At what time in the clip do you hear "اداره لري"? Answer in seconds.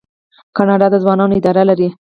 1.39-1.87